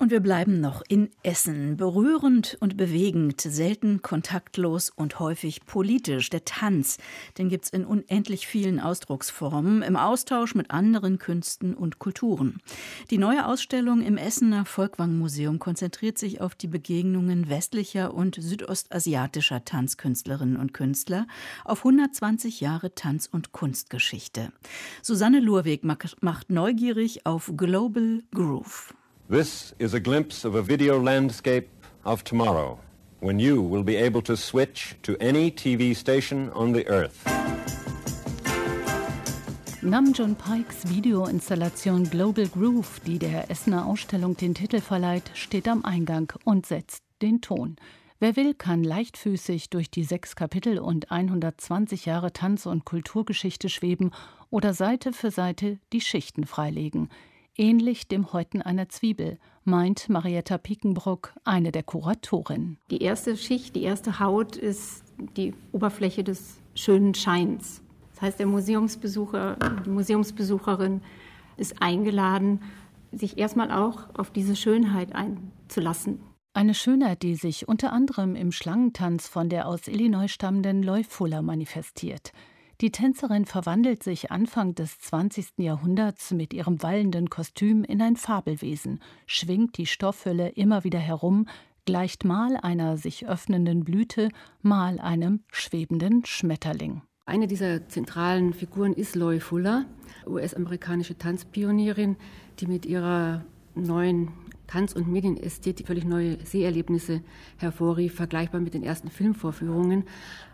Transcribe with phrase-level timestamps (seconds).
[0.00, 1.76] und wir bleiben noch in Essen.
[1.76, 6.30] Berührend und bewegend, selten kontaktlos und häufig politisch.
[6.30, 6.98] Der Tanz,
[7.36, 12.60] den gibt's in unendlich vielen Ausdrucksformen, im Austausch mit anderen Künsten und Kulturen.
[13.10, 19.64] Die neue Ausstellung im Essener Volkwang Museum konzentriert sich auf die Begegnungen westlicher und südostasiatischer
[19.64, 21.26] Tanzkünstlerinnen und Künstler
[21.64, 24.52] auf 120 Jahre Tanz- und Kunstgeschichte.
[25.02, 28.94] Susanne Lurweg macht neugierig auf Global Groove.
[29.30, 31.68] This is a glimpse of a video landscape
[32.06, 32.78] of tomorrow,
[33.20, 37.26] when you will be able to switch to any TV station on the earth.
[39.82, 46.32] Namjoon Pikes Videoinstallation Global Groove, die der Essener Ausstellung den Titel verleiht, steht am Eingang
[46.44, 47.76] und setzt den Ton.
[48.20, 54.10] Wer will, kann leichtfüßig durch die sechs Kapitel und 120 Jahre Tanz- und Kulturgeschichte schweben
[54.48, 57.10] oder Seite für Seite die Schichten freilegen
[57.58, 62.78] ähnlich dem Häuten einer Zwiebel, meint Marietta Piekenbruck, eine der Kuratorinnen.
[62.90, 65.04] Die erste Schicht, die erste Haut ist
[65.36, 67.82] die Oberfläche des schönen Scheins.
[68.14, 71.02] Das heißt, der Museumsbesucher, die Museumsbesucherin
[71.56, 72.62] ist eingeladen,
[73.12, 76.20] sich erstmal auch auf diese Schönheit einzulassen.
[76.54, 82.32] Eine Schönheit, die sich unter anderem im Schlangentanz von der aus Illinois stammenden Fuller manifestiert.
[82.80, 85.54] Die Tänzerin verwandelt sich Anfang des 20.
[85.56, 91.46] Jahrhunderts mit ihrem wallenden Kostüm in ein Fabelwesen, schwingt die Stoffhülle immer wieder herum,
[91.86, 94.28] gleicht mal einer sich öffnenden Blüte,
[94.62, 97.02] mal einem schwebenden Schmetterling.
[97.26, 99.86] Eine dieser zentralen Figuren ist Loy Fuller,
[100.28, 102.16] US-amerikanische Tanzpionierin,
[102.60, 104.28] die mit ihrer neuen
[104.68, 107.22] Tanz- und Medienästhetik völlig neue Seherlebnisse
[107.56, 110.04] hervorrief, vergleichbar mit den ersten Filmvorführungen.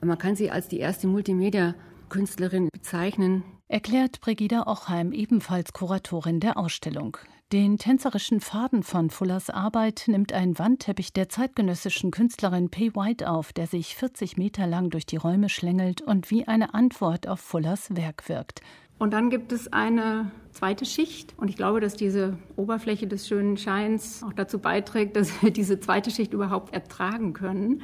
[0.01, 1.75] Man kann sie als die erste Multimedia
[2.09, 3.43] Künstlerin bezeichnen.
[3.69, 7.17] Erklärt Brigida Ochheim, ebenfalls Kuratorin der Ausstellung.
[7.53, 13.53] Den tänzerischen Faden von Fullers Arbeit nimmt ein Wandteppich der zeitgenössischen Künstlerin Pay White auf,
[13.53, 17.95] der sich 40 Meter lang durch die Räume schlängelt und wie eine Antwort auf Fullers
[17.95, 18.61] Werk wirkt.
[18.99, 21.35] Und dann gibt es eine zweite Schicht.
[21.37, 25.81] Und ich glaube, dass diese Oberfläche des schönen Scheins auch dazu beiträgt, dass wir diese
[25.81, 27.83] zweite Schicht überhaupt ertragen können.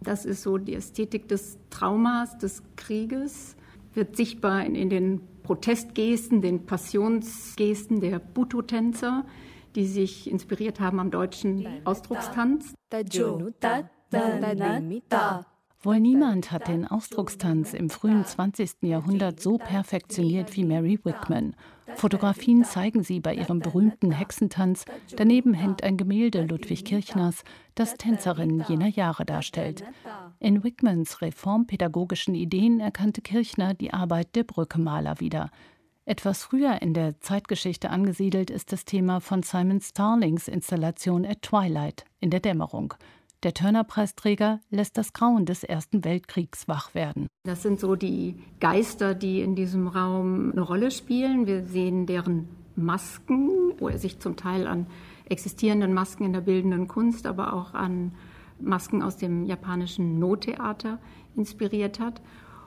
[0.00, 3.56] Das ist so die Ästhetik des Traumas, des Krieges,
[3.94, 9.24] wird sichtbar in, in den Protestgesten, den Passionsgesten der Buto-Tänzer,
[9.74, 12.74] die sich inspiriert haben am deutschen Ausdruckstanz.
[15.82, 18.82] Wohl niemand hat den Ausdruckstanz im frühen 20.
[18.82, 21.56] Jahrhundert so perfektioniert wie Mary Wickman.
[21.94, 24.84] Fotografien zeigen sie bei ihrem berühmten Hexentanz.
[25.16, 29.82] Daneben hängt ein Gemälde Ludwig Kirchners, das Tänzerinnen jener Jahre darstellt.
[30.38, 35.50] In Wickmans reformpädagogischen Ideen erkannte Kirchner die Arbeit der Brückemaler wieder.
[36.04, 42.04] Etwas früher in der Zeitgeschichte angesiedelt ist das Thema von Simon Starlings Installation At Twilight
[42.20, 42.94] in der Dämmerung.
[43.42, 47.26] Der Turner-Preisträger lässt das Grauen des Ersten Weltkriegs wach werden.
[47.44, 51.46] Das sind so die Geister, die in diesem Raum eine Rolle spielen.
[51.46, 54.86] Wir sehen deren Masken, wo er sich zum Teil an
[55.24, 58.12] existierenden Masken in der bildenden Kunst, aber auch an
[58.60, 60.98] Masken aus dem japanischen No-Theater
[61.34, 62.20] inspiriert hat.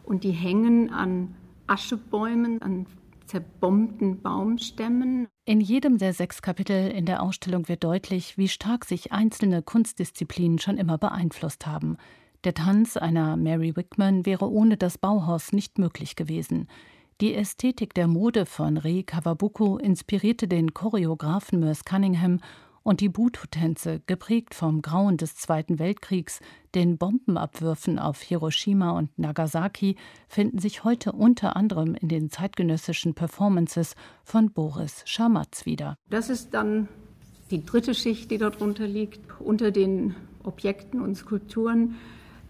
[0.03, 1.35] Und die hängen an
[1.67, 2.87] Aschebäumen, an
[3.25, 5.27] zerbombten Baumstämmen.
[5.45, 10.59] In jedem der sechs Kapitel in der Ausstellung wird deutlich, wie stark sich einzelne Kunstdisziplinen
[10.59, 11.97] schon immer beeinflusst haben.
[12.43, 16.67] Der Tanz einer Mary Wickman wäre ohne das Bauhaus nicht möglich gewesen.
[17.21, 22.39] Die Ästhetik der Mode von Rei Kawabuku inspirierte den Choreografen Merce Cunningham
[22.83, 26.41] und die Buto-Tänze, geprägt vom Grauen des Zweiten Weltkriegs,
[26.75, 29.95] den Bombenabwürfen auf Hiroshima und Nagasaki,
[30.27, 35.97] finden sich heute unter anderem in den zeitgenössischen Performances von Boris Schamatz wieder.
[36.09, 36.87] Das ist dann
[37.51, 41.95] die dritte Schicht, die darunter liegt, unter den Objekten und Skulpturen,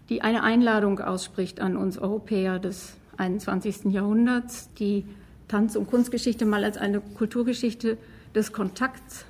[0.08, 3.92] die eine Einladung ausspricht an uns Europäer des 21.
[3.92, 5.04] Jahrhunderts, die
[5.48, 7.96] Tanz- und Kunstgeschichte mal als eine Kulturgeschichte
[8.34, 9.24] des Kontakts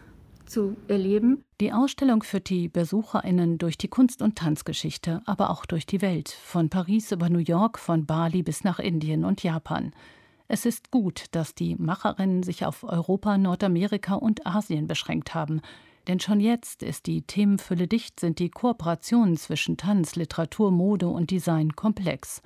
[0.54, 1.44] zu erleben.
[1.60, 6.28] Die Ausstellung führt die BesucherInnen durch die Kunst- und Tanzgeschichte, aber auch durch die Welt,
[6.28, 9.92] von Paris über New York, von Bali bis nach Indien und Japan.
[10.46, 15.60] Es ist gut, dass die Macherinnen sich auf Europa, Nordamerika und Asien beschränkt haben.
[16.06, 21.32] Denn schon jetzt ist die Themenfülle dicht, sind die Kooperationen zwischen Tanz, Literatur, Mode und
[21.32, 22.42] Design komplex.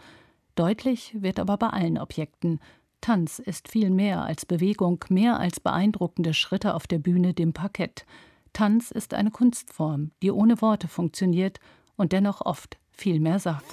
[0.54, 2.60] Deutlich wird aber bei allen Objekten,
[3.00, 8.04] Tanz ist viel mehr als Bewegung, mehr als beeindruckende Schritte auf der Bühne, dem Parkett.
[8.52, 11.60] Tanz ist eine Kunstform, die ohne Worte funktioniert
[11.96, 13.64] und dennoch oft viel mehr sagt.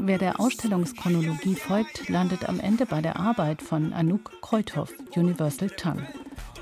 [0.00, 6.06] Wer der Ausstellungschronologie folgt, landet am Ende bei der Arbeit von Anouk Kreuthoff, Universal Tongue.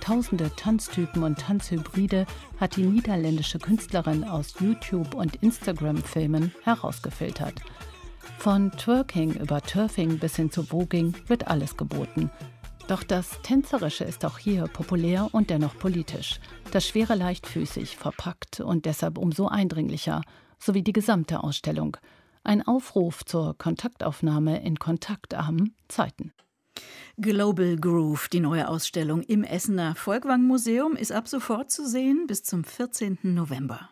[0.01, 2.27] Tausende Tanztypen und Tanzhybride
[2.59, 7.55] hat die niederländische Künstlerin aus YouTube und Instagram-Filmen herausgefiltert.
[8.39, 12.31] Von Twerking über Turfing bis hin zu Voging wird alles geboten.
[12.89, 16.41] Doch das Tänzerische ist auch hier populär und dennoch politisch.
[16.73, 20.23] Das Schwere leichtfüßig, verpackt und deshalb umso eindringlicher,
[20.59, 21.99] sowie die gesamte Ausstellung.
[22.43, 26.33] Ein Aufruf zur Kontaktaufnahme in kontaktarmen Zeiten.
[27.21, 32.43] Global Groove, die neue Ausstellung im Essener Volkwang Museum, ist ab sofort zu sehen bis
[32.43, 33.19] zum 14.
[33.23, 33.91] November.